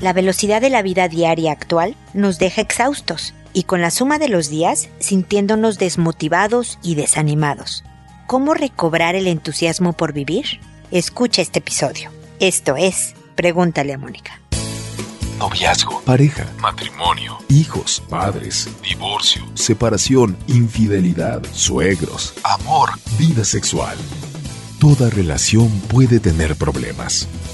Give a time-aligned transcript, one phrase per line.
[0.00, 4.28] La velocidad de la vida diaria actual nos deja exhaustos y con la suma de
[4.28, 7.82] los días sintiéndonos desmotivados y desanimados.
[8.26, 10.60] ¿Cómo recobrar el entusiasmo por vivir?
[10.90, 12.10] Escucha este episodio.
[12.40, 14.40] Esto es Pregúntale a Mónica.
[15.38, 23.96] Noviazgo, pareja, matrimonio, hijos, padres, divorcio, separación, infidelidad, suegros, amor, vida sexual.
[24.80, 27.28] Toda relación puede tener problemas,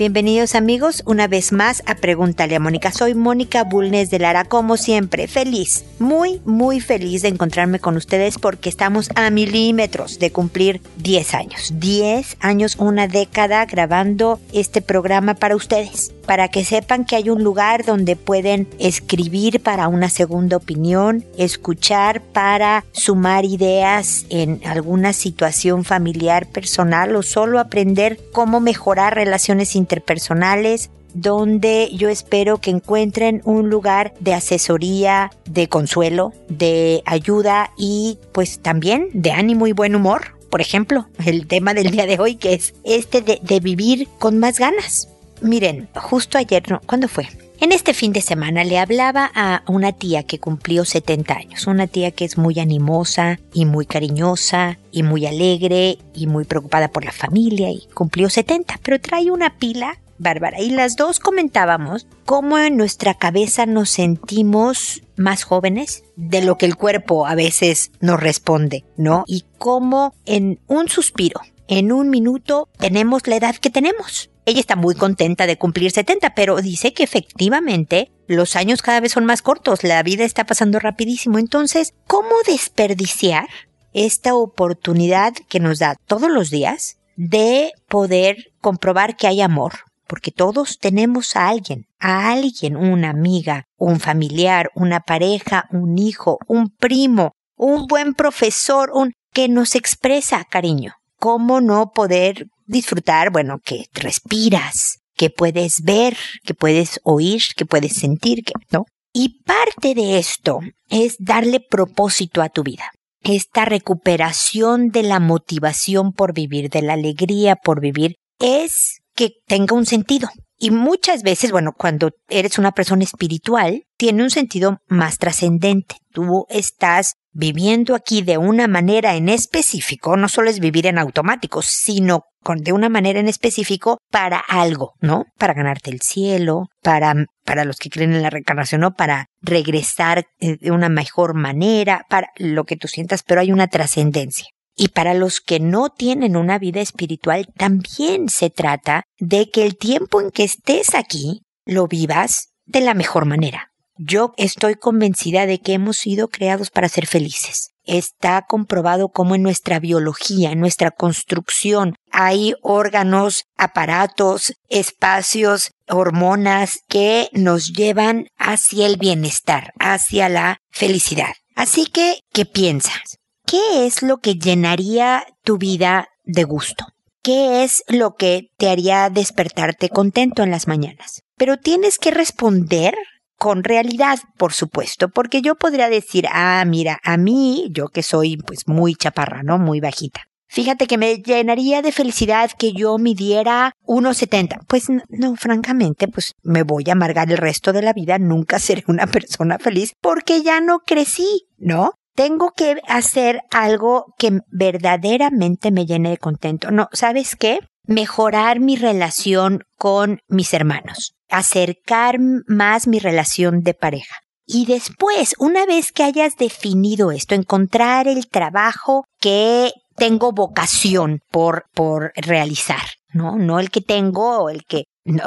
[0.00, 2.90] Bienvenidos amigos una vez más a Pregúntale a Mónica.
[2.90, 8.38] Soy Mónica Bulnes de Lara, como siempre, feliz, muy, muy feliz de encontrarme con ustedes
[8.38, 11.74] porque estamos a milímetros de cumplir 10 años.
[11.74, 17.42] 10 años, una década grabando este programa para ustedes para que sepan que hay un
[17.42, 25.82] lugar donde pueden escribir para una segunda opinión, escuchar para sumar ideas en alguna situación
[25.82, 33.68] familiar, personal o solo aprender cómo mejorar relaciones interpersonales, donde yo espero que encuentren un
[33.68, 40.36] lugar de asesoría, de consuelo, de ayuda y pues también de ánimo y buen humor.
[40.48, 44.58] Por ejemplo, el tema del día de hoy que es este de, vivir con más
[44.58, 45.08] ganas.
[45.42, 47.28] Miren, justo ayer, no, ¿cuándo fue?
[47.62, 51.86] En este fin de semana le hablaba a una tía que cumplió 70 años, una
[51.86, 57.04] tía que es muy animosa y muy cariñosa y muy alegre y muy preocupada por
[57.04, 62.56] la familia y cumplió 70, pero trae una pila bárbara y las dos comentábamos cómo
[62.58, 68.20] en nuestra cabeza nos sentimos más jóvenes de lo que el cuerpo a veces nos
[68.20, 69.24] responde, ¿no?
[69.26, 74.30] Y cómo en un suspiro, en un minuto, tenemos la edad que tenemos.
[74.50, 79.12] Ella está muy contenta de cumplir 70, pero dice que efectivamente los años cada vez
[79.12, 81.38] son más cortos, la vida está pasando rapidísimo.
[81.38, 83.46] Entonces, ¿cómo desperdiciar
[83.92, 89.74] esta oportunidad que nos da todos los días de poder comprobar que hay amor?
[90.08, 96.40] Porque todos tenemos a alguien, a alguien, una amiga, un familiar, una pareja, un hijo,
[96.48, 100.94] un primo, un buen profesor, un que nos expresa cariño.
[101.20, 107.92] ¿Cómo no poder disfrutar, bueno, que respiras, que puedes ver, que puedes oír, que puedes
[107.92, 108.86] sentir, que, ¿no?
[109.12, 112.90] Y parte de esto es darle propósito a tu vida.
[113.22, 119.76] Esta recuperación de la motivación por vivir, de la alegría por vivir, es que tenga
[119.76, 120.30] un sentido.
[120.56, 125.96] Y muchas veces, bueno, cuando eres una persona espiritual, tiene un sentido más trascendente.
[126.10, 131.60] Tú estás viviendo aquí de una manera en específico, no solo es vivir en automático,
[131.60, 135.26] sino con, de una manera en específico para algo, ¿no?
[135.36, 137.14] Para ganarte el cielo, para,
[137.44, 138.94] para los que creen en la reencarnación, ¿no?
[138.94, 143.68] Para regresar eh, de una mejor manera, para lo que tú sientas, pero hay una
[143.68, 144.46] trascendencia.
[144.80, 149.76] Y para los que no tienen una vida espiritual, también se trata de que el
[149.76, 153.72] tiempo en que estés aquí lo vivas de la mejor manera.
[153.98, 157.72] Yo estoy convencida de que hemos sido creados para ser felices.
[157.84, 167.28] Está comprobado cómo en nuestra biología, en nuestra construcción, hay órganos, aparatos, espacios, hormonas que
[167.34, 171.34] nos llevan hacia el bienestar, hacia la felicidad.
[171.54, 173.19] Así que, ¿qué piensas?
[173.50, 176.86] ¿Qué es lo que llenaría tu vida de gusto?
[177.20, 181.24] ¿Qué es lo que te haría despertarte contento en las mañanas?
[181.36, 182.94] Pero tienes que responder
[183.36, 188.36] con realidad, por supuesto, porque yo podría decir, ah, mira, a mí, yo que soy
[188.36, 189.58] pues muy chaparra, ¿no?
[189.58, 190.20] Muy bajita.
[190.46, 194.60] Fíjate que me llenaría de felicidad que yo midiera 1,70.
[194.68, 198.84] Pues no, francamente, pues me voy a amargar el resto de la vida, nunca seré
[198.86, 201.94] una persona feliz porque ya no crecí, ¿no?
[202.14, 206.70] Tengo que hacer algo que verdaderamente me llene de contento.
[206.70, 207.60] No, ¿sabes qué?
[207.84, 214.16] Mejorar mi relación con mis hermanos acercar más mi relación de pareja.
[214.46, 221.66] Y después, una vez que hayas definido esto, encontrar el trabajo que tengo vocación por,
[221.72, 222.82] por realizar,
[223.12, 223.36] ¿no?
[223.36, 224.84] No el que tengo o el que,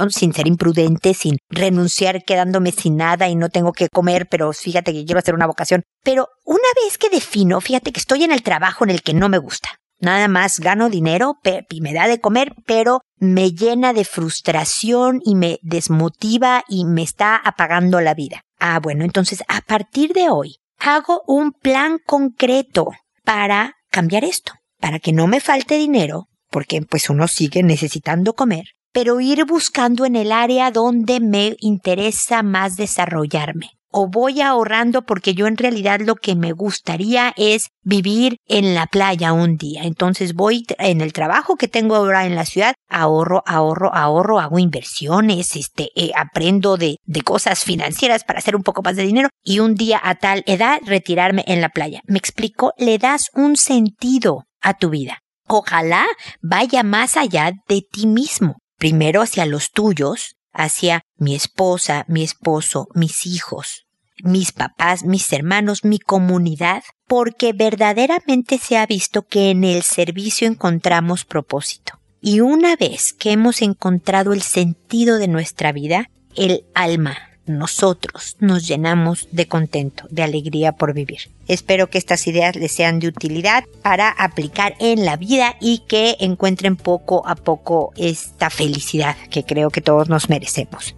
[0.09, 4.93] sin ser imprudente, sin renunciar quedándome sin nada y no tengo que comer, pero fíjate
[4.93, 5.83] que quiero hacer una vocación.
[6.03, 9.29] Pero una vez que defino, fíjate que estoy en el trabajo en el que no
[9.29, 9.69] me gusta.
[9.99, 11.37] Nada más gano dinero
[11.69, 17.03] y me da de comer, pero me llena de frustración y me desmotiva y me
[17.03, 18.41] está apagando la vida.
[18.59, 22.87] Ah, bueno, entonces a partir de hoy hago un plan concreto
[23.23, 28.65] para cambiar esto, para que no me falte dinero, porque pues uno sigue necesitando comer,
[28.93, 35.35] pero ir buscando en el área donde me interesa más desarrollarme o voy ahorrando porque
[35.35, 39.83] yo en realidad lo que me gustaría es vivir en la playa un día.
[39.83, 44.57] Entonces voy en el trabajo que tengo ahora en la ciudad, ahorro, ahorro, ahorro, hago
[44.57, 49.29] inversiones, este, eh, aprendo de, de cosas financieras para hacer un poco más de dinero
[49.43, 52.01] y un día a tal edad retirarme en la playa.
[52.07, 55.19] Me explico, le das un sentido a tu vida.
[55.47, 56.07] Ojalá
[56.41, 58.55] vaya más allá de ti mismo.
[58.83, 63.85] Primero hacia los tuyos, hacia mi esposa, mi esposo, mis hijos,
[64.21, 70.49] mis papás, mis hermanos, mi comunidad, porque verdaderamente se ha visto que en el servicio
[70.49, 71.93] encontramos propósito.
[72.19, 78.67] Y una vez que hemos encontrado el sentido de nuestra vida, el alma, nosotros nos
[78.67, 81.29] llenamos de contento, de alegría por vivir.
[81.47, 86.15] Espero que estas ideas les sean de utilidad para aplicar en la vida y que
[86.19, 90.95] encuentren poco a poco esta felicidad que creo que todos nos merecemos.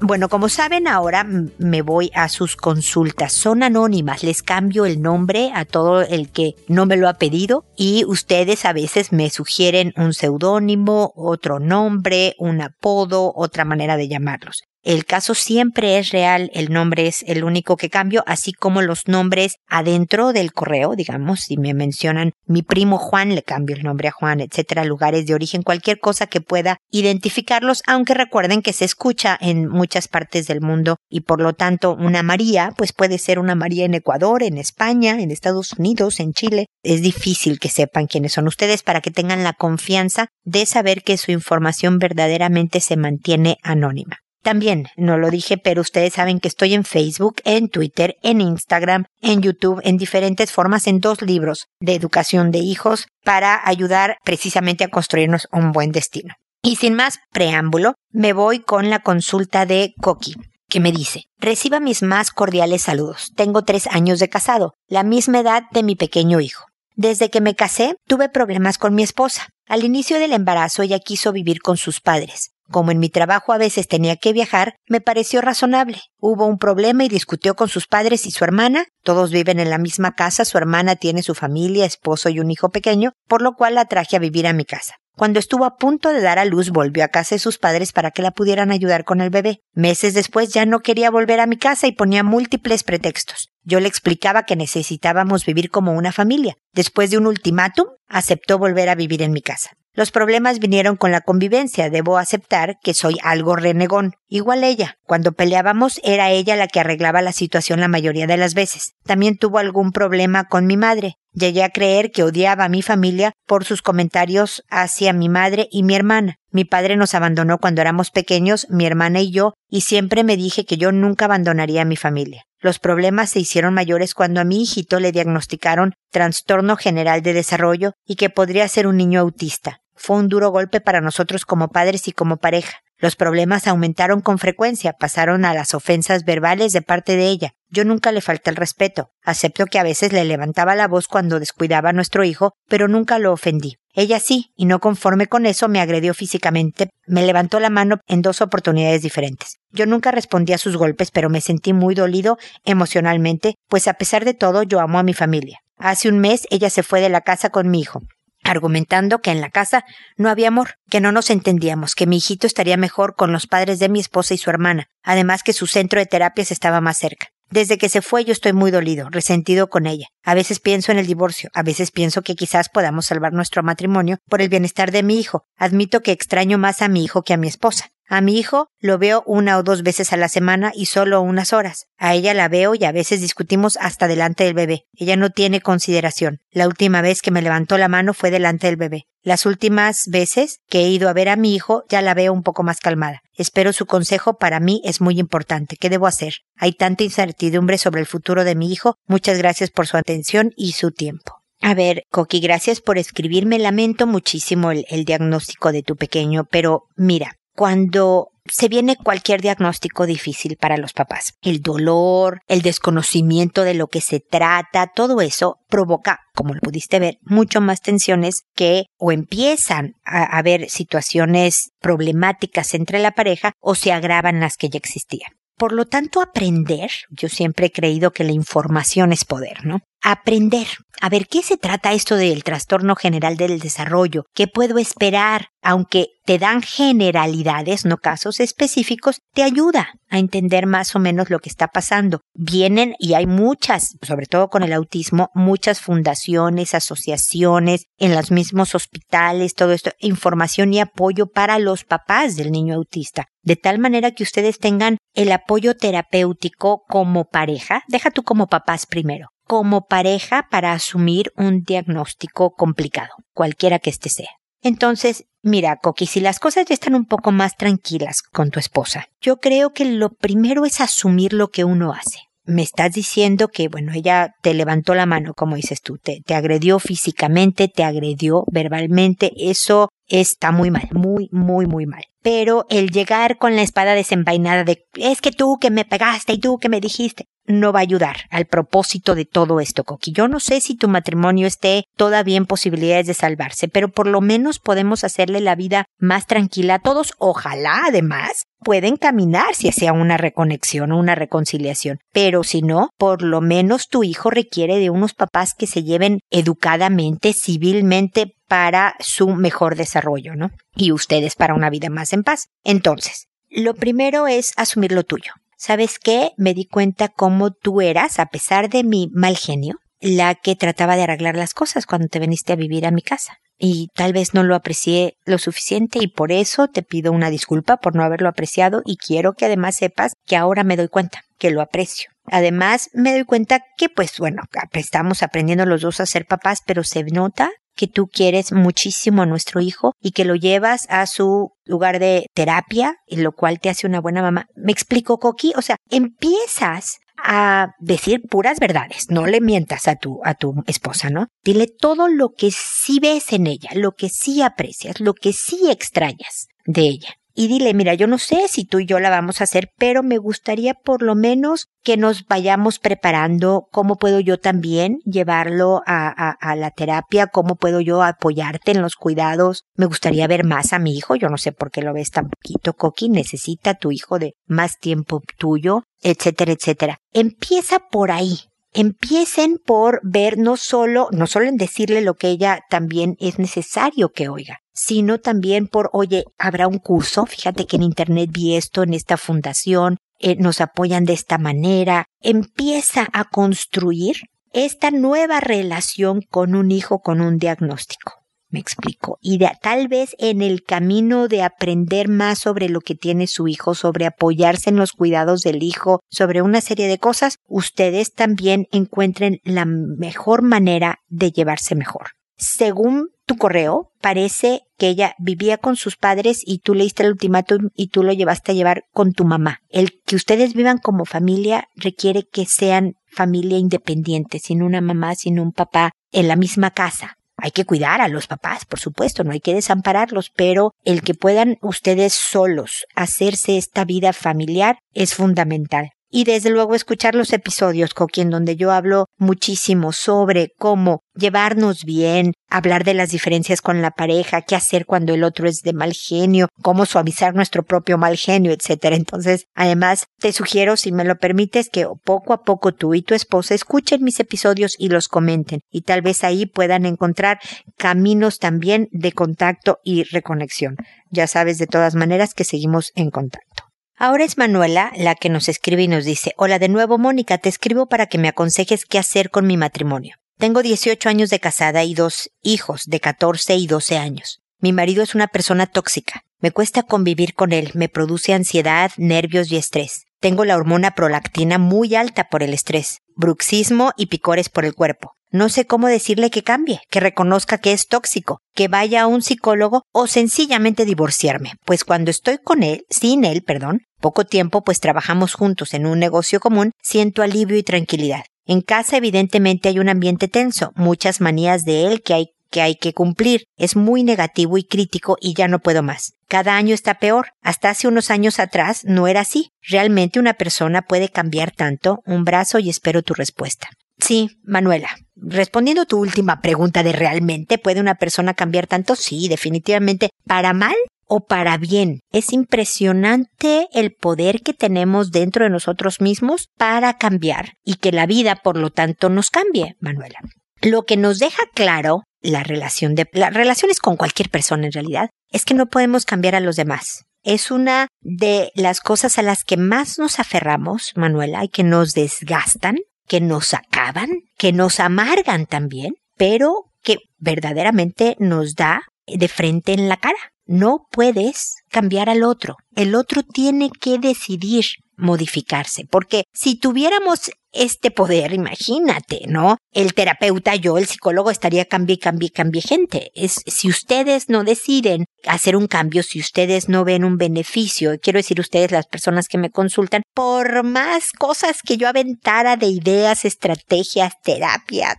[0.00, 1.26] Bueno, como saben, ahora
[1.58, 3.32] me voy a sus consultas.
[3.32, 7.64] Son anónimas, les cambio el nombre a todo el que no me lo ha pedido
[7.76, 14.06] y ustedes a veces me sugieren un seudónimo, otro nombre, un apodo, otra manera de
[14.06, 14.62] llamarlos.
[14.88, 19.06] El caso siempre es real, el nombre es el único que cambio, así como los
[19.06, 24.08] nombres adentro del correo, digamos, si me mencionan mi primo Juan, le cambio el nombre
[24.08, 28.86] a Juan, etcétera, lugares de origen, cualquier cosa que pueda identificarlos, aunque recuerden que se
[28.86, 33.38] escucha en muchas partes del mundo y por lo tanto una María, pues puede ser
[33.38, 36.64] una María en Ecuador, en España, en Estados Unidos, en Chile.
[36.82, 41.18] Es difícil que sepan quiénes son ustedes para que tengan la confianza de saber que
[41.18, 44.20] su información verdaderamente se mantiene anónima.
[44.42, 49.06] También, no lo dije, pero ustedes saben que estoy en Facebook, en Twitter, en Instagram,
[49.20, 54.84] en YouTube, en diferentes formas, en dos libros de educación de hijos para ayudar precisamente
[54.84, 56.34] a construirnos un buen destino.
[56.62, 60.34] Y sin más preámbulo, me voy con la consulta de Coqui
[60.68, 63.32] que me dice, reciba mis más cordiales saludos.
[63.34, 66.66] Tengo tres años de casado, la misma edad de mi pequeño hijo.
[66.94, 69.48] Desde que me casé, tuve problemas con mi esposa.
[69.66, 72.50] Al inicio del embarazo ella quiso vivir con sus padres.
[72.70, 76.00] Como en mi trabajo a veces tenía que viajar, me pareció razonable.
[76.18, 78.84] Hubo un problema y discutió con sus padres y su hermana.
[79.02, 82.68] Todos viven en la misma casa, su hermana tiene su familia, esposo y un hijo
[82.68, 84.96] pequeño, por lo cual la traje a vivir a mi casa.
[85.18, 88.12] Cuando estuvo a punto de dar a luz, volvió a casa de sus padres para
[88.12, 89.58] que la pudieran ayudar con el bebé.
[89.72, 93.48] Meses después ya no quería volver a mi casa y ponía múltiples pretextos.
[93.64, 96.54] Yo le explicaba que necesitábamos vivir como una familia.
[96.72, 99.70] Después de un ultimátum, aceptó volver a vivir en mi casa.
[99.94, 101.90] Los problemas vinieron con la convivencia.
[101.90, 104.12] Debo aceptar que soy algo renegón.
[104.28, 104.96] Igual ella.
[105.04, 108.92] Cuando peleábamos era ella la que arreglaba la situación la mayoría de las veces.
[109.04, 111.14] También tuvo algún problema con mi madre.
[111.32, 115.82] Llegué a creer que odiaba a mi familia por sus comentarios hacia mi madre y
[115.82, 116.36] mi hermana.
[116.50, 120.64] Mi padre nos abandonó cuando éramos pequeños, mi hermana y yo, y siempre me dije
[120.64, 122.44] que yo nunca abandonaría a mi familia.
[122.60, 127.92] Los problemas se hicieron mayores cuando a mi hijito le diagnosticaron trastorno general de desarrollo
[128.04, 129.80] y que podría ser un niño autista.
[129.94, 132.78] Fue un duro golpe para nosotros como padres y como pareja.
[133.00, 137.52] Los problemas aumentaron con frecuencia, pasaron a las ofensas verbales de parte de ella.
[137.68, 139.10] Yo nunca le falté el respeto.
[139.22, 143.20] Acepto que a veces le levantaba la voz cuando descuidaba a nuestro hijo, pero nunca
[143.20, 143.76] lo ofendí.
[144.00, 148.22] Ella sí, y no conforme con eso me agredió físicamente, me levantó la mano en
[148.22, 149.56] dos oportunidades diferentes.
[149.72, 154.24] Yo nunca respondí a sus golpes, pero me sentí muy dolido emocionalmente, pues a pesar
[154.24, 155.58] de todo yo amo a mi familia.
[155.78, 158.02] Hace un mes ella se fue de la casa con mi hijo
[158.44, 159.84] argumentando que en la casa
[160.16, 163.80] no había amor, que no nos entendíamos, que mi hijito estaría mejor con los padres
[163.80, 167.26] de mi esposa y su hermana, además que su centro de terapias estaba más cerca.
[167.50, 170.08] Desde que se fue yo estoy muy dolido, resentido con ella.
[170.22, 174.18] A veces pienso en el divorcio, a veces pienso que quizás podamos salvar nuestro matrimonio
[174.28, 175.44] por el bienestar de mi hijo.
[175.56, 177.90] Admito que extraño más a mi hijo que a mi esposa.
[178.10, 181.52] A mi hijo lo veo una o dos veces a la semana y solo unas
[181.52, 181.88] horas.
[181.98, 184.86] A ella la veo y a veces discutimos hasta delante del bebé.
[184.94, 186.38] Ella no tiene consideración.
[186.50, 189.04] La última vez que me levantó la mano fue delante del bebé.
[189.22, 192.42] Las últimas veces que he ido a ver a mi hijo ya la veo un
[192.42, 193.20] poco más calmada.
[193.36, 195.76] Espero su consejo para mí es muy importante.
[195.76, 196.36] ¿Qué debo hacer?
[196.56, 198.94] Hay tanta incertidumbre sobre el futuro de mi hijo.
[199.06, 201.42] Muchas gracias por su atención y su tiempo.
[201.60, 203.58] A ver, Coqui, gracias por escribirme.
[203.58, 210.06] Lamento muchísimo el, el diagnóstico de tu pequeño, pero mira, cuando se viene cualquier diagnóstico
[210.06, 211.34] difícil para los papás.
[211.42, 217.00] El dolor, el desconocimiento de lo que se trata, todo eso provoca, como lo pudiste
[217.00, 223.74] ver, mucho más tensiones que o empiezan a haber situaciones problemáticas entre la pareja o
[223.74, 225.32] se agravan las que ya existían.
[225.56, 229.80] Por lo tanto, aprender, yo siempre he creído que la información es poder, ¿no?
[230.02, 230.66] Aprender.
[231.00, 234.24] A ver, ¿qué se trata esto del trastorno general del desarrollo?
[234.34, 235.48] ¿Qué puedo esperar?
[235.62, 241.38] Aunque te dan generalidades, no casos específicos, te ayuda a entender más o menos lo
[241.38, 242.20] que está pasando.
[242.34, 248.74] Vienen, y hay muchas, sobre todo con el autismo, muchas fundaciones, asociaciones, en los mismos
[248.74, 253.26] hospitales, todo esto, información y apoyo para los papás del niño autista.
[253.42, 257.84] De tal manera que ustedes tengan el apoyo terapéutico como pareja.
[257.88, 264.10] Deja tú como papás primero como pareja para asumir un diagnóstico complicado, cualquiera que este
[264.10, 264.30] sea.
[264.62, 269.06] Entonces, mira, Coqui, si las cosas ya están un poco más tranquilas con tu esposa,
[269.20, 272.20] yo creo que lo primero es asumir lo que uno hace.
[272.44, 276.34] Me estás diciendo que, bueno, ella te levantó la mano, como dices tú, te, te
[276.34, 282.04] agredió físicamente, te agredió verbalmente, eso está muy mal, muy, muy, muy mal.
[282.22, 286.38] Pero el llegar con la espada desenvainada de es que tú que me pegaste y
[286.38, 290.12] tú que me dijiste, no va a ayudar al propósito de todo esto, Coqui.
[290.12, 294.20] Yo no sé si tu matrimonio esté todavía en posibilidades de salvarse, pero por lo
[294.20, 297.14] menos podemos hacerle la vida más tranquila a todos.
[297.18, 301.98] Ojalá, además, pueden caminar si hacia una reconexión o una reconciliación.
[302.12, 306.20] Pero si no, por lo menos tu hijo requiere de unos papás que se lleven
[306.30, 310.50] educadamente, civilmente, para su mejor desarrollo, ¿no?
[310.74, 312.48] Y ustedes para una vida más en paz.
[312.64, 315.32] Entonces, lo primero es asumir lo tuyo.
[315.56, 316.32] ¿Sabes qué?
[316.36, 320.96] Me di cuenta cómo tú eras, a pesar de mi mal genio, la que trataba
[320.96, 323.38] de arreglar las cosas cuando te viniste a vivir a mi casa.
[323.58, 327.78] Y tal vez no lo aprecié lo suficiente y por eso te pido una disculpa
[327.78, 331.50] por no haberlo apreciado y quiero que además sepas que ahora me doy cuenta que
[331.50, 332.10] lo aprecio.
[332.30, 336.84] Además, me doy cuenta que, pues bueno, estamos aprendiendo los dos a ser papás, pero
[336.84, 341.52] se nota que tú quieres muchísimo a nuestro hijo y que lo llevas a su
[341.64, 344.46] lugar de terapia, y lo cual te hace una buena mamá.
[344.56, 345.52] ¿Me explico, Coqui?
[345.56, 351.08] O sea, empiezas a decir puras verdades, no le mientas a tu, a tu esposa,
[351.08, 351.28] ¿no?
[351.44, 355.70] Dile todo lo que sí ves en ella, lo que sí aprecias, lo que sí
[355.70, 359.40] extrañas de ella y dile, mira, yo no sé si tú y yo la vamos
[359.40, 364.40] a hacer, pero me gustaría por lo menos que nos vayamos preparando, cómo puedo yo
[364.40, 369.62] también llevarlo a, a, la terapia, cómo puedo yo apoyarte en los cuidados.
[369.76, 372.28] Me gustaría ver más a mi hijo, yo no sé por qué lo ves tan
[372.28, 376.98] poquito, Coqui, necesita tu hijo de más tiempo tuyo, etcétera, etcétera.
[377.12, 378.40] Empieza por ahí,
[378.72, 384.08] empiecen por ver no solo, no solo en decirle lo que ella también es necesario
[384.08, 388.84] que oiga, sino también por, oye, habrá un curso, fíjate que en Internet vi esto
[388.84, 394.18] en esta fundación, eh, nos apoyan de esta manera, empieza a construir
[394.52, 398.12] esta nueva relación con un hijo con un diagnóstico.
[398.50, 399.18] Me explico.
[399.20, 403.74] Y tal vez en el camino de aprender más sobre lo que tiene su hijo,
[403.74, 409.40] sobre apoyarse en los cuidados del hijo, sobre una serie de cosas, ustedes también encuentren
[409.42, 412.12] la mejor manera de llevarse mejor.
[412.36, 417.68] Según tu correo, parece que ella vivía con sus padres y tú leíste el ultimátum
[417.76, 419.60] y tú lo llevaste a llevar con tu mamá.
[419.68, 425.38] El que ustedes vivan como familia requiere que sean familia independiente, sin una mamá, sin
[425.38, 427.18] un papá, en la misma casa.
[427.36, 431.14] Hay que cuidar a los papás, por supuesto, no hay que desampararlos, pero el que
[431.14, 437.94] puedan ustedes solos hacerse esta vida familiar es fundamental y desde luego escuchar los episodios,
[437.94, 443.82] Coqui, en donde yo hablo muchísimo sobre cómo llevarnos bien, hablar de las diferencias con
[443.82, 447.98] la pareja, qué hacer cuando el otro es de mal genio, cómo suavizar nuestro propio
[447.98, 448.96] mal genio, etcétera.
[448.96, 453.14] Entonces, además, te sugiero, si me lo permites, que poco a poco tú y tu
[453.14, 457.38] esposa escuchen mis episodios y los comenten, y tal vez ahí puedan encontrar
[457.76, 460.76] caminos también de contacto y reconexión.
[461.10, 463.57] Ya sabes de todas maneras que seguimos en contacto.
[464.00, 467.48] Ahora es Manuela la que nos escribe y nos dice, Hola de nuevo Mónica, te
[467.48, 470.14] escribo para que me aconsejes qué hacer con mi matrimonio.
[470.38, 474.40] Tengo 18 años de casada y dos hijos de 14 y 12 años.
[474.60, 476.22] Mi marido es una persona tóxica.
[476.38, 480.04] Me cuesta convivir con él, me produce ansiedad, nervios y estrés.
[480.20, 485.16] Tengo la hormona prolactina muy alta por el estrés, bruxismo y picores por el cuerpo.
[485.30, 489.22] No sé cómo decirle que cambie, que reconozca que es tóxico, que vaya a un
[489.22, 494.80] psicólogo o sencillamente divorciarme, pues cuando estoy con él, sin él, perdón, poco tiempo pues
[494.80, 498.24] trabajamos juntos en un negocio común, siento alivio y tranquilidad.
[498.46, 502.14] En casa evidentemente hay un ambiente tenso, muchas manías de él que
[502.62, 503.44] hay que cumplir.
[503.58, 506.14] Es muy negativo y crítico y ya no puedo más.
[506.28, 507.28] Cada año está peor.
[507.42, 509.50] Hasta hace unos años atrás no era así.
[509.60, 512.00] ¿Realmente una persona puede cambiar tanto?
[512.06, 513.68] Un brazo y espero tu respuesta.
[513.98, 514.88] Sí, Manuela.
[515.16, 520.10] Respondiendo tu última pregunta de realmente puede una persona cambiar tanto, sí, definitivamente.
[520.24, 520.76] Para mal
[521.06, 522.00] o para bien.
[522.12, 528.06] Es impresionante el poder que tenemos dentro de nosotros mismos para cambiar y que la
[528.06, 530.20] vida, por lo tanto, nos cambie, Manuela.
[530.62, 535.10] Lo que nos deja claro la relación de las relaciones con cualquier persona en realidad
[535.30, 537.04] es que no podemos cambiar a los demás.
[537.22, 541.92] Es una de las cosas a las que más nos aferramos, Manuela, y que nos
[541.92, 542.76] desgastan,
[543.08, 549.88] que nos acaban, que nos amargan también, pero que verdaderamente nos da de frente en
[549.88, 550.18] la cara.
[550.46, 552.56] No puedes cambiar al otro.
[552.76, 554.64] El otro tiene que decidir
[554.96, 559.56] modificarse, porque si tuviéramos este poder, imagínate, ¿no?
[559.72, 563.10] El terapeuta, yo, el psicólogo estaría cambie, cambie, cambie gente.
[563.14, 568.18] Es, si ustedes no deciden hacer un cambio, si ustedes no ven un beneficio, quiero
[568.18, 573.24] decir ustedes, las personas que me consultan, por más cosas que yo aventara de ideas,
[573.24, 574.94] estrategias, terapia,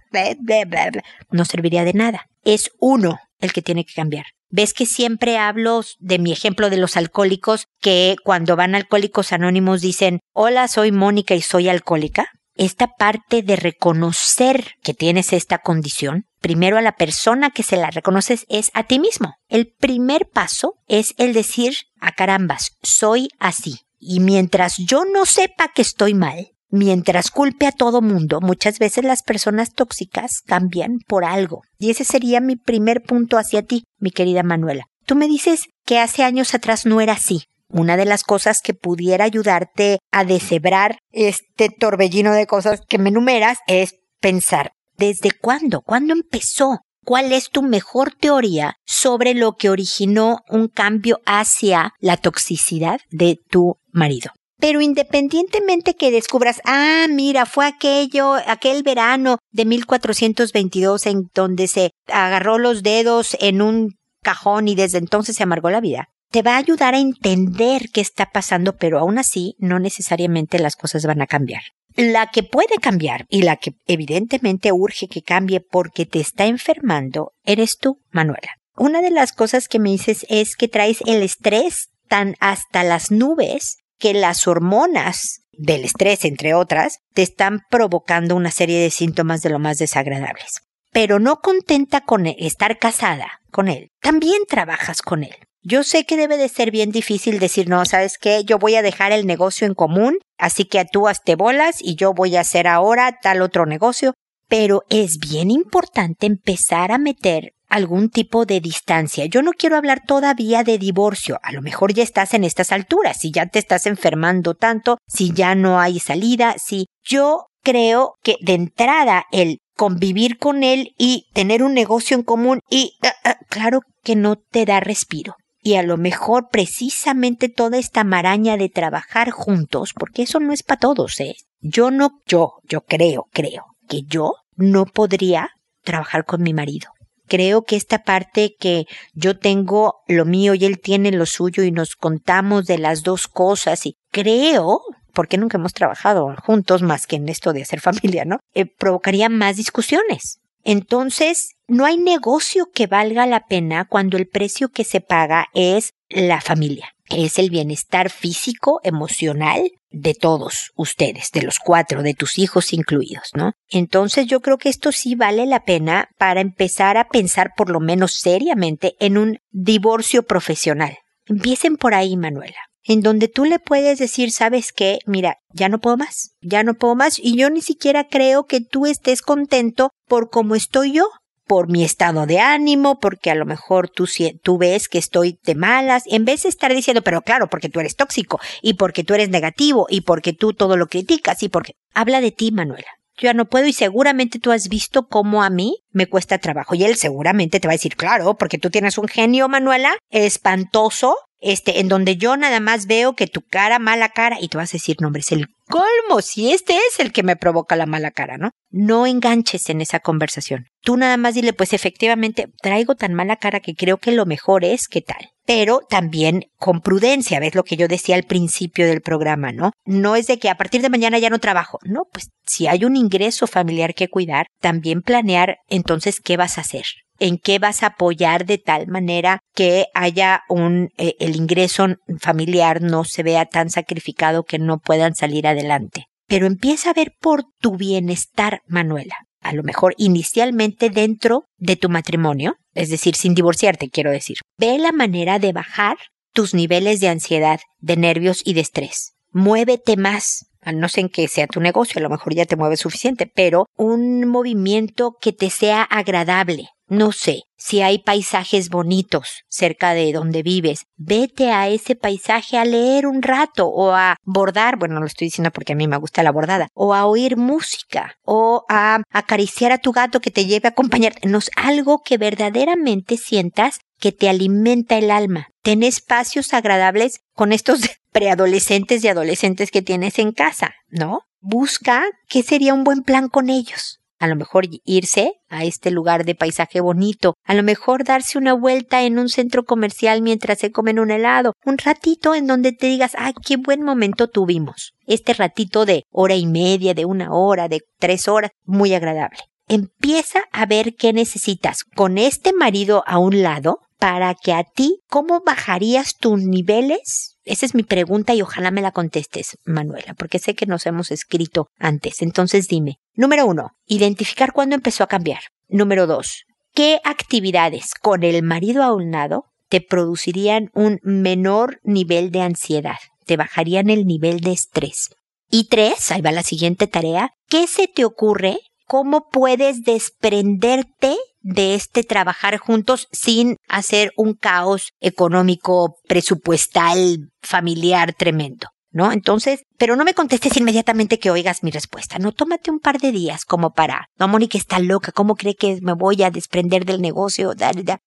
[1.32, 2.26] no serviría de nada.
[2.44, 4.26] Es uno el que tiene que cambiar.
[4.52, 9.82] Ves que siempre hablo de mi ejemplo de los alcohólicos que cuando van alcohólicos anónimos
[9.82, 12.32] dicen, hola, soy Mónica y soy alcohólica.
[12.60, 17.90] Esta parte de reconocer que tienes esta condición, primero a la persona que se la
[17.90, 19.36] reconoces es a ti mismo.
[19.48, 23.80] El primer paso es el decir, a carambas, soy así.
[23.98, 29.04] Y mientras yo no sepa que estoy mal, Mientras culpe a todo mundo, muchas veces
[29.04, 31.64] las personas tóxicas cambian por algo.
[31.80, 34.86] Y ese sería mi primer punto hacia ti, mi querida Manuela.
[35.08, 37.46] Tú me dices que hace años atrás no era así.
[37.70, 43.10] Una de las cosas que pudiera ayudarte a deshebrar este torbellino de cosas que me
[43.10, 45.82] enumeras es pensar, ¿desde cuándo?
[45.82, 46.80] ¿Cuándo empezó?
[47.06, 53.38] ¿Cuál es tu mejor teoría sobre lo que originó un cambio hacia la toxicidad de
[53.50, 54.32] tu marido?
[54.60, 61.92] Pero independientemente que descubras, ah, mira, fue aquello, aquel verano de 1422 en donde se
[62.08, 66.56] agarró los dedos en un cajón y desde entonces se amargó la vida, te va
[66.56, 71.22] a ayudar a entender qué está pasando, pero aún así no necesariamente las cosas van
[71.22, 71.62] a cambiar.
[71.96, 77.34] La que puede cambiar y la que evidentemente urge que cambie porque te está enfermando
[77.44, 78.54] eres tú, Manuela.
[78.78, 83.12] Una de las cosas que me dices es que traes el estrés tan hasta las
[83.12, 89.42] nubes que las hormonas del estrés, entre otras, te están provocando una serie de síntomas
[89.42, 90.62] de lo más desagradables.
[90.92, 95.36] Pero no contenta con estar casada con él, también trabajas con él.
[95.62, 98.44] Yo sé que debe de ser bien difícil decir, no, ¿sabes qué?
[98.46, 102.14] Yo voy a dejar el negocio en común, así que tú hazte bolas y yo
[102.14, 104.14] voy a hacer ahora tal otro negocio.
[104.48, 109.26] Pero es bien importante empezar a meter algún tipo de distancia.
[109.26, 111.40] Yo no quiero hablar todavía de divorcio.
[111.44, 115.34] A lo mejor ya estás en estas alturas, si ya te estás enfermando tanto, si
[115.34, 121.28] ya no hay salida, si yo creo que de entrada el convivir con él y
[121.34, 125.36] tener un negocio en común y ah, ah, claro que no te da respiro.
[125.62, 130.64] Y a lo mejor precisamente toda esta maraña de trabajar juntos, porque eso no es
[130.64, 131.36] para todos, ¿eh?
[131.60, 135.50] Yo no, yo, yo creo, creo que yo no podría
[135.84, 136.92] trabajar con mi marido
[137.30, 141.72] creo que esta parte que yo tengo lo mío y él tiene lo suyo y
[141.72, 144.82] nos contamos de las dos cosas y creo,
[145.14, 148.40] porque nunca hemos trabajado juntos más que en esto de hacer familia, ¿no?
[148.54, 150.40] Eh, provocaría más discusiones.
[150.64, 155.94] Entonces, no hay negocio que valga la pena cuando el precio que se paga es
[156.10, 156.94] la familia.
[157.10, 163.32] Es el bienestar físico, emocional de todos ustedes, de los cuatro, de tus hijos incluidos,
[163.36, 163.54] ¿no?
[163.70, 167.80] Entonces yo creo que esto sí vale la pena para empezar a pensar por lo
[167.80, 170.98] menos seriamente en un divorcio profesional.
[171.26, 175.80] Empiecen por ahí, Manuela en donde tú le puedes decir, sabes qué, mira, ya no
[175.80, 179.92] puedo más, ya no puedo más, y yo ni siquiera creo que tú estés contento
[180.08, 181.08] por cómo estoy yo
[181.46, 184.08] por mi estado de ánimo, porque a lo mejor tú,
[184.42, 187.80] tú ves que estoy de malas, en vez de estar diciendo, pero claro, porque tú
[187.80, 191.74] eres tóxico, y porque tú eres negativo, y porque tú todo lo criticas, y porque...
[191.94, 192.99] Habla de ti, Manuela.
[193.20, 196.76] Yo ya no puedo y seguramente tú has visto cómo a mí me cuesta trabajo.
[196.76, 201.16] Y él seguramente te va a decir, claro, porque tú tienes un genio, Manuela, espantoso,
[201.42, 204.72] este, en donde yo nada más veo que tu cara, mala cara, y tú vas
[204.72, 207.86] a decir, no, hombre, es el colmo, si este es el que me provoca la
[207.86, 208.52] mala cara, ¿no?
[208.72, 210.66] No enganches en esa conversación.
[210.82, 214.66] Tú nada más dile, pues efectivamente, traigo tan mala cara que creo que lo mejor
[214.66, 215.30] es que tal.
[215.46, 219.72] Pero también con prudencia, ves lo que yo decía al principio del programa, ¿no?
[219.86, 221.80] No es de que a partir de mañana ya no trabajo.
[221.84, 226.62] No, pues si hay un ingreso familiar que cuidar, también planear entonces qué vas a
[226.62, 226.86] hacer
[227.20, 231.88] en qué vas a apoyar de tal manera que haya un, eh, el ingreso
[232.20, 236.06] familiar no se vea tan sacrificado que no puedan salir adelante.
[236.28, 239.16] Pero empieza a ver por tu bienestar, Manuela.
[239.42, 244.36] a lo mejor inicialmente dentro de tu matrimonio, es decir, sin divorciarte, quiero decir.
[244.58, 245.96] Ve la manera de bajar
[246.34, 249.14] tus niveles de ansiedad, de nervios y de estrés.
[249.32, 250.46] Muévete más.
[250.74, 253.66] No sé en qué sea tu negocio, a lo mejor ya te mueves suficiente, pero
[253.78, 260.44] un movimiento que te sea agradable, no sé, si hay paisajes bonitos cerca de donde
[260.44, 265.28] vives, vete a ese paisaje a leer un rato o a bordar, bueno, lo estoy
[265.28, 269.72] diciendo porque a mí me gusta la bordada, o a oír música o a acariciar
[269.72, 274.12] a tu gato que te lleve a acompañarte, no es algo que verdaderamente sientas que
[274.12, 275.50] te alimenta el alma.
[275.62, 281.22] Ten espacios agradables con estos preadolescentes y adolescentes que tienes en casa, ¿no?
[281.42, 286.26] Busca qué sería un buen plan con ellos a lo mejor irse a este lugar
[286.26, 290.72] de paisaje bonito, a lo mejor darse una vuelta en un centro comercial mientras se
[290.72, 294.94] comen un helado, un ratito en donde te digas, ay, qué buen momento tuvimos.
[295.08, 299.40] Este ratito de hora y media, de una hora, de tres horas, muy agradable.
[299.68, 305.02] Empieza a ver qué necesitas con este marido a un lado para que a ti,
[305.10, 310.38] ¿cómo bajarías tus niveles esa es mi pregunta y ojalá me la contestes, Manuela, porque
[310.38, 312.22] sé que nos hemos escrito antes.
[312.22, 315.40] Entonces dime, número uno, identificar cuándo empezó a cambiar.
[315.68, 316.44] Número dos,
[316.76, 323.00] ¿qué actividades con el marido a un lado te producirían un menor nivel de ansiedad?
[323.26, 325.10] Te bajarían el nivel de estrés.
[325.50, 328.60] Y tres, ahí va la siguiente tarea, ¿qué se te ocurre?
[328.86, 338.68] ¿Cómo puedes desprenderte de este trabajar juntos sin hacer un caos económico, presupuestal, familiar tremendo.
[338.92, 339.12] ¿No?
[339.12, 342.18] Entonces, pero no me contestes inmediatamente que oigas mi respuesta.
[342.18, 344.08] No, tómate un par de días como para.
[344.18, 345.12] No, Mónica está loca.
[345.12, 347.54] ¿Cómo cree que me voy a desprender del negocio?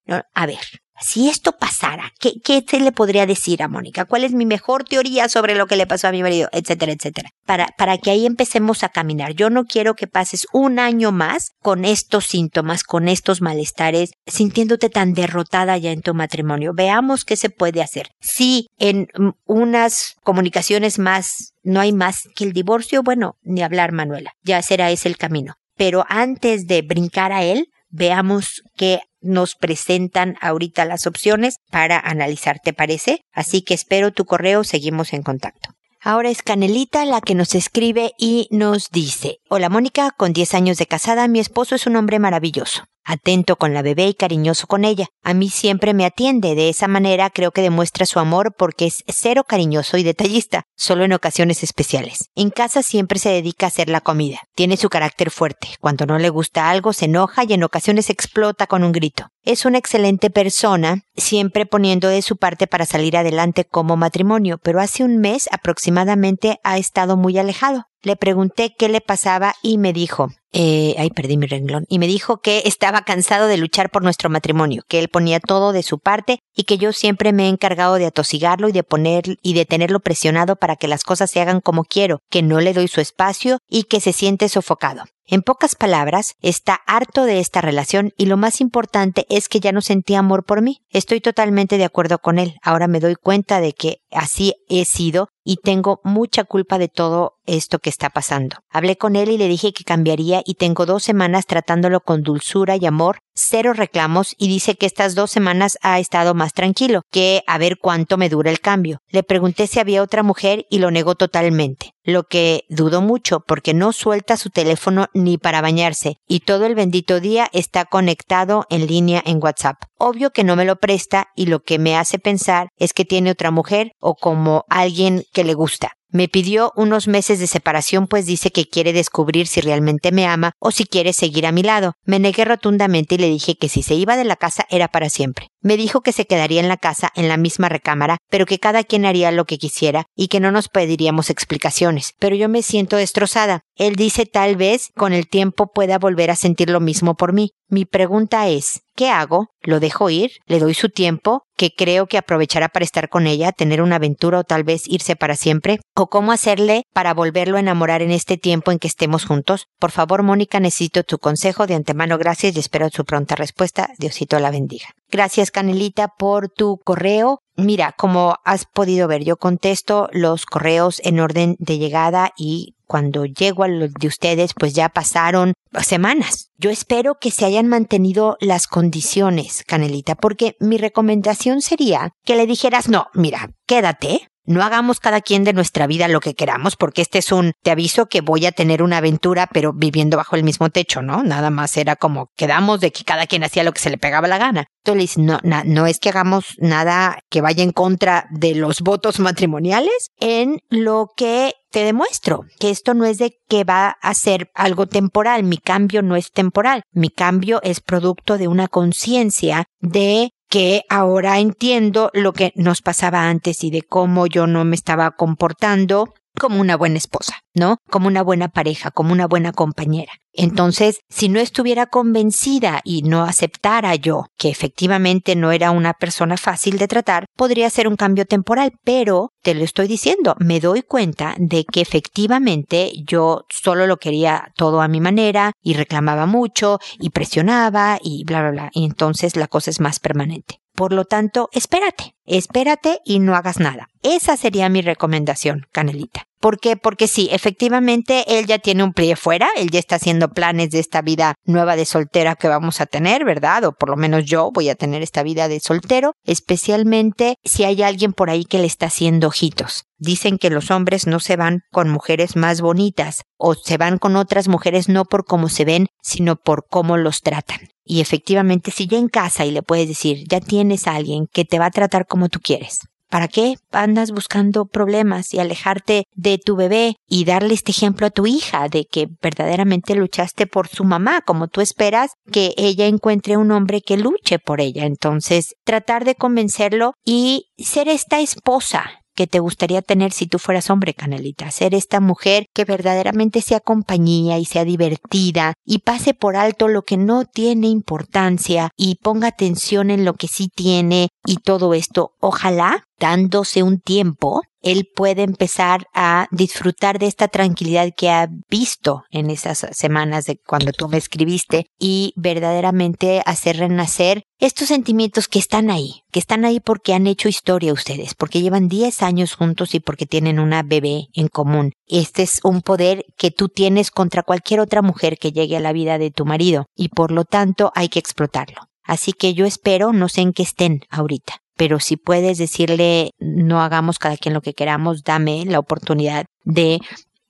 [0.07, 0.59] No, a ver,
[1.00, 4.05] si esto pasara, ¿qué, ¿qué se le podría decir a Mónica?
[4.05, 6.48] ¿Cuál es mi mejor teoría sobre lo que le pasó a mi marido?
[6.52, 7.31] Etcétera, etcétera.
[7.44, 9.33] Para, para que ahí empecemos a caminar.
[9.33, 14.90] Yo no quiero que pases un año más con estos síntomas, con estos malestares, sintiéndote
[14.90, 16.72] tan derrotada ya en tu matrimonio.
[16.74, 18.11] Veamos qué se puede hacer.
[18.20, 19.09] Si en
[19.44, 24.33] unas comunicaciones más no hay más que el divorcio, bueno, ni hablar, Manuela.
[24.42, 25.55] Ya será ese el camino.
[25.76, 32.58] Pero antes de brincar a él, veamos qué nos presentan ahorita las opciones para analizar,
[32.62, 33.20] ¿te parece?
[33.32, 35.70] Así que espero tu correo, seguimos en contacto.
[36.00, 40.76] Ahora es Canelita la que nos escribe y nos dice, Hola Mónica, con 10 años
[40.78, 44.84] de casada, mi esposo es un hombre maravilloso atento con la bebé y cariñoso con
[44.84, 45.08] ella.
[45.22, 49.04] A mí siempre me atiende, de esa manera creo que demuestra su amor porque es
[49.08, 52.30] cero cariñoso y detallista, solo en ocasiones especiales.
[52.34, 54.40] En casa siempre se dedica a hacer la comida.
[54.54, 55.68] Tiene su carácter fuerte.
[55.80, 59.28] Cuando no le gusta algo se enoja y en ocasiones explota con un grito.
[59.44, 64.81] Es una excelente persona, siempre poniendo de su parte para salir adelante como matrimonio, pero
[64.81, 67.87] hace un mes aproximadamente ha estado muy alejado.
[68.03, 72.09] Le pregunté qué le pasaba y me dijo, eh, ay, perdí mi renglón, y me
[72.09, 76.01] dijo que estaba cansado de luchar por nuestro matrimonio, que él ponía todo de su
[76.01, 79.66] parte y que yo siempre me he encargado de atosigarlo y de poner y de
[79.66, 83.01] tenerlo presionado para que las cosas se hagan como quiero, que no le doy su
[83.01, 85.05] espacio y que se siente sofocado.
[85.26, 89.72] En pocas palabras, está harto de esta relación y lo más importante es que ya
[89.72, 90.82] no sentía amor por mí.
[90.90, 92.58] Estoy totalmente de acuerdo con él.
[92.62, 97.38] Ahora me doy cuenta de que así he sido y tengo mucha culpa de todo
[97.46, 98.57] esto que está pasando.
[98.70, 102.77] Hablé con él y le dije que cambiaría y tengo dos semanas tratándolo con dulzura
[102.77, 107.42] y amor, cero reclamos y dice que estas dos semanas ha estado más tranquilo, que
[107.46, 108.98] a ver cuánto me dura el cambio.
[109.09, 113.75] Le pregunté si había otra mujer y lo negó totalmente, lo que dudo mucho porque
[113.75, 118.87] no suelta su teléfono ni para bañarse y todo el bendito día está conectado en
[118.87, 119.83] línea en WhatsApp.
[119.98, 123.31] Obvio que no me lo presta y lo que me hace pensar es que tiene
[123.31, 125.96] otra mujer o como alguien que le gusta.
[126.14, 130.53] Me pidió unos meses de separación pues dice que quiere descubrir si realmente me ama
[130.59, 131.94] o si quiere seguir a mi lado.
[132.05, 135.09] Me negué rotundamente y le dije que si se iba de la casa era para
[135.09, 135.48] siempre.
[135.62, 138.85] Me dijo que se quedaría en la casa en la misma recámara, pero que cada
[138.85, 142.12] quien haría lo que quisiera y que no nos pediríamos explicaciones.
[142.18, 143.61] Pero yo me siento destrozada.
[143.77, 147.53] Él dice tal vez con el tiempo pueda volver a sentir lo mismo por mí.
[147.70, 149.46] Mi pregunta es, ¿qué hago?
[149.62, 150.33] ¿Lo dejo ir?
[150.46, 151.44] ¿Le doy su tiempo?
[151.62, 155.14] que creo que aprovechará para estar con ella, tener una aventura o tal vez irse
[155.14, 155.79] para siempre?
[156.02, 159.68] ¿O cómo hacerle para volverlo a enamorar en este tiempo en que estemos juntos?
[159.78, 161.68] Por favor, Mónica, necesito tu consejo.
[161.68, 163.88] De antemano, gracias y espero su pronta respuesta.
[163.98, 164.86] Diosito la bendiga.
[165.12, 167.38] Gracias, Canelita, por tu correo.
[167.54, 173.24] Mira, como has podido ver, yo contesto los correos en orden de llegada y cuando
[173.24, 176.50] llego a los de ustedes, pues ya pasaron semanas.
[176.58, 182.46] Yo espero que se hayan mantenido las condiciones, Canelita, porque mi recomendación sería que le
[182.46, 187.02] dijeras, no, mira, quédate, no hagamos cada quien de nuestra vida lo que queramos, porque
[187.02, 190.44] este es un, te aviso que voy a tener una aventura, pero viviendo bajo el
[190.44, 191.22] mismo techo, ¿no?
[191.22, 194.28] Nada más era como quedamos de que cada quien hacía lo que se le pegaba
[194.28, 194.66] la gana.
[194.85, 200.11] Entonces no, no es que hagamos nada que vaya en contra de los votos matrimoniales
[200.18, 204.87] en lo que te demuestro que esto no es de que va a ser algo
[204.87, 210.84] temporal, mi cambio no es temporal, mi cambio es producto de una conciencia de que
[210.90, 216.12] ahora entiendo lo que nos pasaba antes y de cómo yo no me estaba comportando
[216.38, 217.79] como una buena esposa, ¿no?
[217.90, 220.12] Como una buena pareja, como una buena compañera.
[220.35, 226.37] Entonces, si no estuviera convencida y no aceptara yo que efectivamente no era una persona
[226.38, 230.83] fácil de tratar, podría ser un cambio temporal, pero te lo estoy diciendo, me doy
[230.83, 236.79] cuenta de que efectivamente yo solo lo quería todo a mi manera y reclamaba mucho
[236.99, 238.71] y presionaba y bla, bla, bla.
[238.73, 240.62] Y entonces la cosa es más permanente.
[240.83, 243.87] Por lo tanto, espérate, espérate y no hagas nada.
[244.03, 246.25] Esa sería mi recomendación, Canelita.
[246.40, 246.77] ¿Por qué?
[246.77, 250.81] Porque sí, efectivamente, él ya tiene un pie fuera, él ya está haciendo planes de
[250.81, 253.62] esta vida nueva de soltera que vamos a tener, ¿verdad?
[253.62, 257.85] O por lo menos yo voy a tener esta vida de soltero, especialmente si hay
[257.85, 259.85] alguien por ahí que le está haciendo ojitos.
[259.99, 264.16] Dicen que los hombres no se van con mujeres más bonitas o se van con
[264.16, 267.68] otras mujeres no por cómo se ven, sino por cómo los tratan.
[267.85, 271.45] Y efectivamente, si ya en casa y le puedes decir, ya tienes a alguien que
[271.45, 272.81] te va a tratar como tú quieres,
[273.12, 278.11] ¿Para qué andas buscando problemas y alejarte de tu bebé y darle este ejemplo a
[278.11, 283.37] tu hija de que verdaderamente luchaste por su mamá, como tú esperas que ella encuentre
[283.37, 284.87] un hombre que luche por ella?
[284.87, 290.70] Entonces, tratar de convencerlo y ser esta esposa que te gustaría tener si tú fueras
[290.70, 291.51] hombre, Canelita.
[291.51, 296.83] Ser esta mujer que verdaderamente sea compañía y sea divertida y pase por alto lo
[296.83, 302.12] que no tiene importancia y ponga atención en lo que sí tiene y todo esto.
[302.20, 309.02] Ojalá dándose un tiempo, él puede empezar a disfrutar de esta tranquilidad que ha visto
[309.10, 315.40] en esas semanas de cuando tú me escribiste y verdaderamente hacer renacer estos sentimientos que
[315.40, 319.74] están ahí, que están ahí porque han hecho historia ustedes, porque llevan 10 años juntos
[319.74, 321.72] y porque tienen una bebé en común.
[321.88, 325.72] Este es un poder que tú tienes contra cualquier otra mujer que llegue a la
[325.72, 328.62] vida de tu marido y por lo tanto hay que explotarlo.
[328.92, 333.62] Así que yo espero, no sé en qué estén ahorita, pero si puedes decirle no
[333.62, 336.78] hagamos cada quien lo que queramos, dame la oportunidad de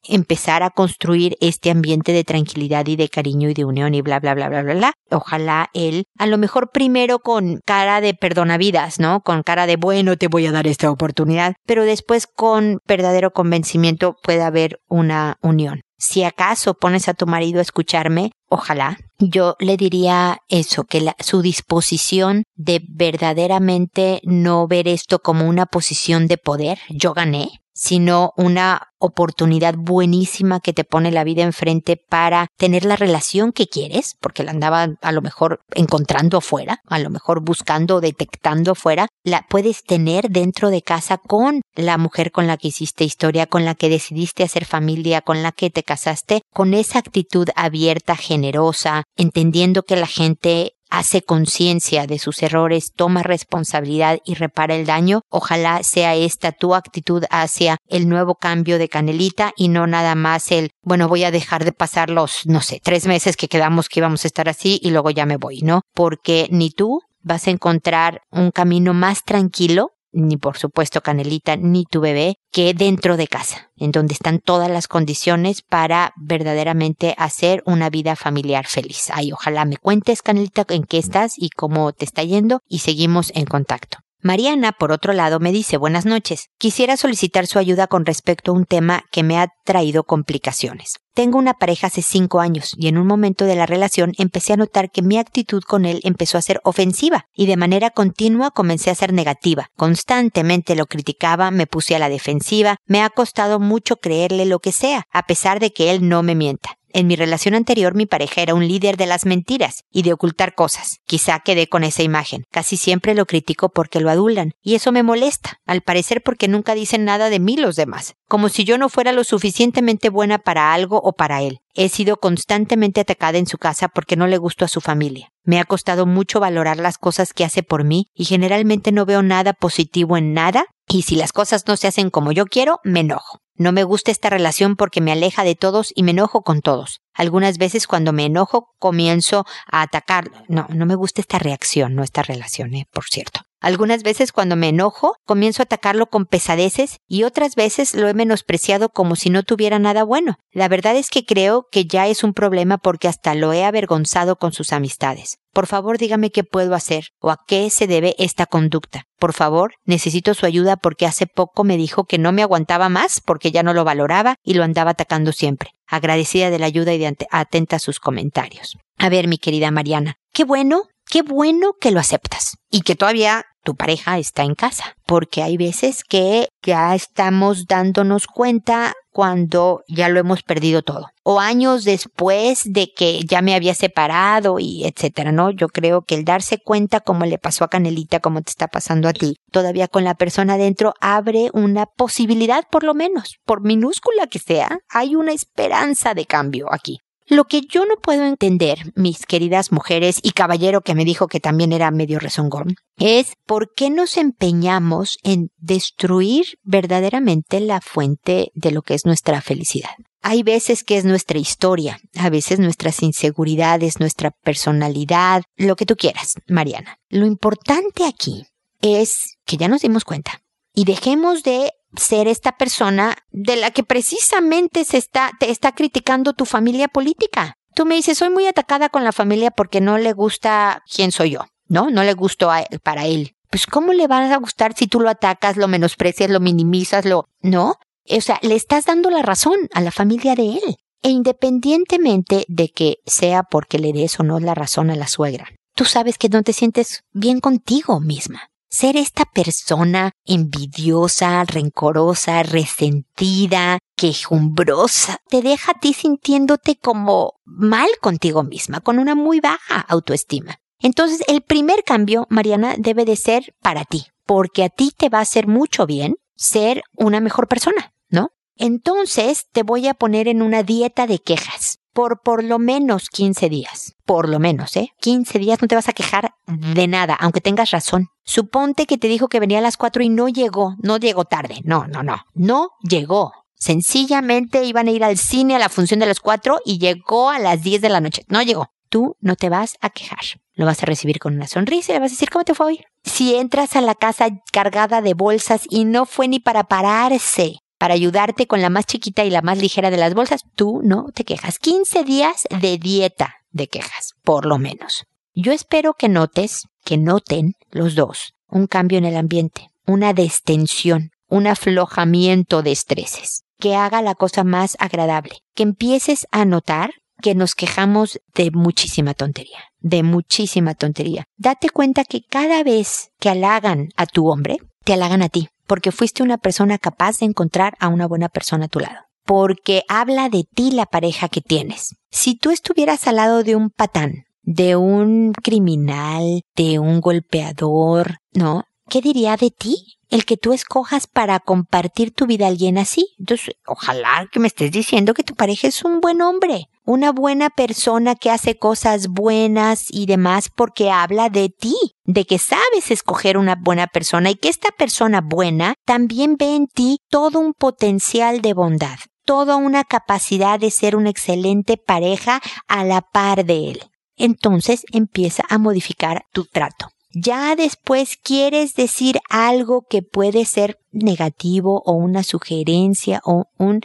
[0.08, 4.18] empezar a construir este ambiente de tranquilidad y de cariño y de unión y bla,
[4.18, 4.92] bla, bla, bla, bla, bla.
[5.12, 9.20] Ojalá él, a lo mejor primero con cara de perdonavidas, ¿no?
[9.20, 14.16] Con cara de, bueno, te voy a dar esta oportunidad, pero después con verdadero convencimiento
[14.20, 15.82] puede haber una unión.
[16.02, 21.42] Si acaso pones a tu marido a escucharme, ojalá, yo le diría eso, que su
[21.42, 28.92] disposición de verdaderamente no ver esto como una posición de poder, yo gané, sino una
[28.98, 34.44] oportunidad buenísima que te pone la vida enfrente para tener la relación que quieres, porque
[34.44, 39.44] la andaba a lo mejor encontrando afuera, a lo mejor buscando o detectando afuera, la
[39.48, 43.74] puedes tener dentro de casa con la mujer con la que hiciste historia, con la
[43.74, 49.82] que decidiste hacer familia, con la que te casaste, con esa actitud abierta, generosa, entendiendo
[49.82, 55.22] que la gente hace conciencia de sus errores, toma responsabilidad y repara el daño.
[55.30, 60.52] Ojalá sea esta tu actitud hacia el nuevo cambio de Canelita y no nada más
[60.52, 64.00] el, bueno, voy a dejar de pasar los, no sé, tres meses que quedamos que
[64.00, 65.80] íbamos a estar así y luego ya me voy, ¿no?
[65.94, 71.84] Porque ni tú vas a encontrar un camino más tranquilo ni por supuesto Canelita, ni
[71.84, 77.62] tu bebé, que dentro de casa, en donde están todas las condiciones para verdaderamente hacer
[77.66, 79.10] una vida familiar feliz.
[79.12, 83.32] Ay, ojalá me cuentes, Canelita, en qué estás y cómo te está yendo y seguimos
[83.34, 83.98] en contacto.
[84.24, 86.46] Mariana, por otro lado, me dice buenas noches.
[86.56, 90.94] Quisiera solicitar su ayuda con respecto a un tema que me ha traído complicaciones.
[91.12, 94.56] Tengo una pareja hace cinco años y en un momento de la relación empecé a
[94.56, 98.90] notar que mi actitud con él empezó a ser ofensiva y de manera continua comencé
[98.90, 99.66] a ser negativa.
[99.76, 104.70] Constantemente lo criticaba, me puse a la defensiva, me ha costado mucho creerle lo que
[104.70, 106.78] sea, a pesar de que él no me mienta.
[106.94, 110.54] En mi relación anterior mi pareja era un líder de las mentiras y de ocultar
[110.54, 110.98] cosas.
[111.06, 112.44] Quizá quedé con esa imagen.
[112.50, 114.52] Casi siempre lo critico porque lo adulan.
[114.60, 118.14] Y eso me molesta, al parecer porque nunca dicen nada de mí los demás.
[118.28, 121.60] Como si yo no fuera lo suficientemente buena para algo o para él.
[121.74, 125.32] He sido constantemente atacada en su casa porque no le gusto a su familia.
[125.44, 129.22] Me ha costado mucho valorar las cosas que hace por mí y generalmente no veo
[129.22, 133.00] nada positivo en nada y si las cosas no se hacen como yo quiero, me
[133.00, 133.38] enojo.
[133.54, 137.00] No me gusta esta relación porque me aleja de todos y me enojo con todos.
[137.14, 140.30] Algunas veces cuando me enojo comienzo a atacar.
[140.48, 143.40] No, no me gusta esta reacción, no esta relación, eh, por cierto.
[143.62, 148.14] Algunas veces cuando me enojo, comienzo a atacarlo con pesadeces y otras veces lo he
[148.14, 150.34] menospreciado como si no tuviera nada bueno.
[150.50, 154.34] La verdad es que creo que ya es un problema porque hasta lo he avergonzado
[154.34, 155.38] con sus amistades.
[155.52, 159.04] Por favor, dígame qué puedo hacer o a qué se debe esta conducta.
[159.18, 163.20] Por favor, necesito su ayuda porque hace poco me dijo que no me aguantaba más
[163.20, 165.70] porque ya no lo valoraba y lo andaba atacando siempre.
[165.86, 168.76] Agradecida de la ayuda y atenta a sus comentarios.
[168.98, 173.44] A ver, mi querida Mariana, qué bueno, qué bueno que lo aceptas y que todavía
[173.64, 180.08] tu pareja está en casa, porque hay veces que ya estamos dándonos cuenta cuando ya
[180.08, 185.32] lo hemos perdido todo o años después de que ya me había separado y etcétera,
[185.32, 185.50] ¿no?
[185.50, 189.06] Yo creo que el darse cuenta como le pasó a Canelita, como te está pasando
[189.06, 194.28] a ti, todavía con la persona dentro abre una posibilidad por lo menos, por minúscula
[194.28, 197.00] que sea, hay una esperanza de cambio aquí.
[197.26, 201.40] Lo que yo no puedo entender, mis queridas mujeres y caballero que me dijo que
[201.40, 208.70] también era medio rezongón, es por qué nos empeñamos en destruir verdaderamente la fuente de
[208.70, 209.90] lo que es nuestra felicidad.
[210.20, 215.96] Hay veces que es nuestra historia, a veces nuestras inseguridades, nuestra personalidad, lo que tú
[215.96, 216.98] quieras, Mariana.
[217.08, 218.46] Lo importante aquí
[218.80, 220.42] es que ya nos dimos cuenta
[220.74, 226.32] y dejemos de ser esta persona de la que precisamente se está, te está criticando
[226.32, 227.54] tu familia política.
[227.74, 231.30] Tú me dices, soy muy atacada con la familia porque no le gusta quién soy
[231.30, 231.90] yo, ¿no?
[231.90, 232.50] No le gusto
[232.82, 233.34] para él.
[233.50, 237.28] Pues ¿cómo le vas a gustar si tú lo atacas, lo menosprecias, lo minimizas, lo...
[237.40, 237.76] ¿No?
[238.08, 240.76] O sea, le estás dando la razón a la familia de él.
[241.02, 245.48] E independientemente de que sea porque le des o no la razón a la suegra,
[245.74, 253.78] tú sabes que no te sientes bien contigo misma ser esta persona envidiosa, rencorosa, resentida,
[253.96, 260.56] quejumbrosa, te deja a ti sintiéndote como mal contigo misma, con una muy baja autoestima.
[260.80, 265.18] Entonces, el primer cambio, Mariana, debe de ser para ti, porque a ti te va
[265.18, 268.30] a hacer mucho bien ser una mejor persona, ¿no?
[268.56, 273.48] Entonces, te voy a poner en una dieta de quejas por por lo menos 15
[273.48, 273.94] días.
[274.04, 274.90] Por lo menos, ¿eh?
[275.00, 278.08] 15 días no te vas a quejar de nada, aunque tengas razón.
[278.24, 281.60] Suponte que te dijo que venía a las 4 y no llegó, no llegó tarde.
[281.64, 283.32] No, no, no, no llegó.
[283.54, 287.38] Sencillamente iban a ir al cine a la función de las 4 y llegó a
[287.38, 288.24] las 10 de la noche.
[288.28, 288.68] No llegó.
[288.88, 290.18] Tú no te vas a quejar.
[290.54, 292.66] Lo vas a recibir con una sonrisa y le vas a decir cómo te fue
[292.66, 292.84] hoy.
[293.04, 297.94] Si entras a la casa cargada de bolsas y no fue ni para pararse, para
[297.94, 301.24] ayudarte con la más chiquita y la más ligera de las bolsas, tú no te
[301.24, 301.58] quejas.
[301.58, 305.06] 15 días de dieta de quejas, por lo menos.
[305.34, 311.10] Yo espero que notes, que noten los dos, un cambio en el ambiente, una destensión,
[311.26, 317.34] un aflojamiento de estreses, que haga la cosa más agradable, que empieces a notar que
[317.34, 321.24] nos quejamos de muchísima tontería, de muchísima tontería.
[321.36, 325.90] Date cuenta que cada vez que halagan a tu hombre, te halagan a ti porque
[325.90, 329.06] fuiste una persona capaz de encontrar a una buena persona a tu lado.
[329.24, 331.96] Porque habla de ti la pareja que tienes.
[332.10, 338.64] Si tú estuvieras al lado de un patán, de un criminal, de un golpeador, ¿no?
[338.88, 339.98] ¿Qué diría de ti?
[340.10, 343.14] El que tú escojas para compartir tu vida a alguien así.
[343.18, 347.48] Entonces, ojalá que me estés diciendo que tu pareja es un buen hombre, una buena
[347.48, 353.38] persona que hace cosas buenas y demás porque habla de ti, de que sabes escoger
[353.38, 358.42] una buena persona y que esta persona buena también ve en ti todo un potencial
[358.42, 363.82] de bondad, toda una capacidad de ser una excelente pareja a la par de él.
[364.16, 366.88] Entonces empieza a modificar tu trato.
[367.14, 373.80] Ya después quieres decir algo que puede ser negativo o una sugerencia o un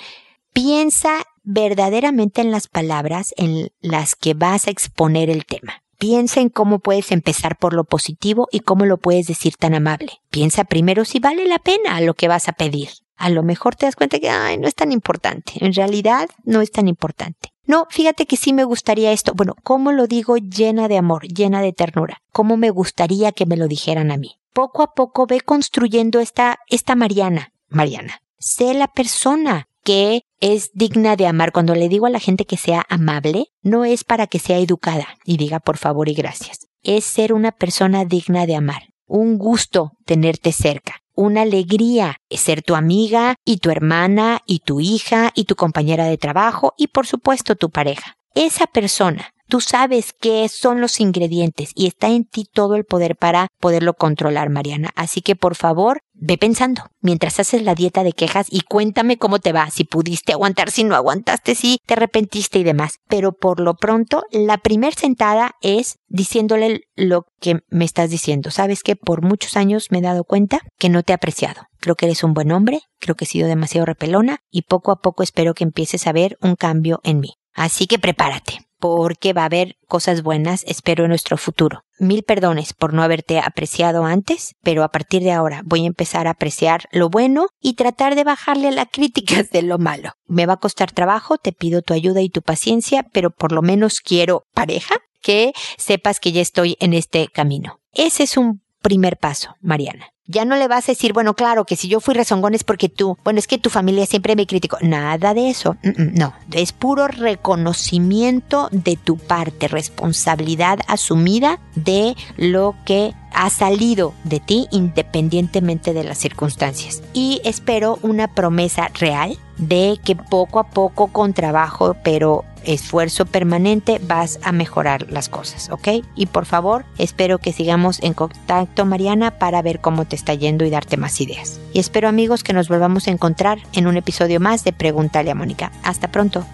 [0.53, 5.83] piensa verdaderamente en las palabras en las que vas a exponer el tema.
[5.97, 10.21] Piensa en cómo puedes empezar por lo positivo y cómo lo puedes decir tan amable.
[10.29, 12.89] Piensa primero si vale la pena lo que vas a pedir.
[13.15, 15.53] A lo mejor te das cuenta que Ay, no es tan importante.
[15.55, 17.51] En realidad no es tan importante.
[17.67, 19.33] No, fíjate que sí me gustaría esto.
[19.35, 22.21] Bueno, ¿cómo lo digo llena de amor, llena de ternura?
[22.31, 24.37] ¿Cómo me gustaría que me lo dijeran a mí?
[24.53, 27.51] Poco a poco ve construyendo esta, esta Mariana.
[27.67, 28.21] Mariana.
[28.39, 31.51] Sé la persona que es digna de amar.
[31.51, 35.07] Cuando le digo a la gente que sea amable, no es para que sea educada
[35.25, 36.67] y diga por favor y gracias.
[36.83, 38.83] Es ser una persona digna de amar.
[39.05, 41.01] Un gusto tenerte cerca.
[41.19, 46.05] Una alegría es ser tu amiga y tu hermana y tu hija y tu compañera
[46.05, 48.17] de trabajo y por supuesto tu pareja.
[48.35, 53.15] Esa persona Tú sabes qué son los ingredientes y está en ti todo el poder
[53.15, 54.89] para poderlo controlar, Mariana.
[54.95, 59.39] Así que por favor, ve pensando mientras haces la dieta de quejas y cuéntame cómo
[59.39, 62.97] te va, si pudiste aguantar, si no aguantaste, si te arrepentiste y demás.
[63.07, 68.51] Pero por lo pronto, la primer sentada es diciéndole lo que me estás diciendo.
[68.51, 71.61] Sabes que por muchos años me he dado cuenta que no te he apreciado.
[71.79, 74.97] Creo que eres un buen hombre, creo que he sido demasiado repelona y poco a
[74.97, 77.35] poco espero que empieces a ver un cambio en mí.
[77.53, 81.81] Así que prepárate porque va a haber cosas buenas, espero, en nuestro futuro.
[81.99, 86.27] Mil perdones por no haberte apreciado antes, pero a partir de ahora voy a empezar
[86.27, 90.11] a apreciar lo bueno y tratar de bajarle las críticas de lo malo.
[90.25, 93.61] Me va a costar trabajo, te pido tu ayuda y tu paciencia, pero por lo
[93.61, 97.79] menos quiero pareja que sepas que ya estoy en este camino.
[97.91, 100.05] Ese es un primer paso, Mariana.
[100.29, 102.89] Ya no le vas a decir, bueno, claro, que si yo fui rezongón es porque
[102.89, 104.77] tú, bueno, es que tu familia siempre me criticó.
[104.81, 105.77] Nada de eso.
[105.95, 114.41] No, es puro reconocimiento de tu parte, responsabilidad asumida de lo que ha salido de
[114.41, 117.01] ti independientemente de las circunstancias.
[117.13, 123.99] Y espero una promesa real de que poco a poco con trabajo, pero esfuerzo permanente
[124.03, 126.03] vas a mejorar las cosas, ¿ok?
[126.15, 130.65] Y por favor, espero que sigamos en contacto, Mariana, para ver cómo te está yendo
[130.65, 131.59] y darte más ideas.
[131.73, 135.35] Y espero, amigos, que nos volvamos a encontrar en un episodio más de Pregúntale a
[135.35, 135.71] Mónica.
[135.83, 136.45] Hasta pronto.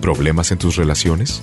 [0.00, 1.42] ¿Problemas en tus relaciones?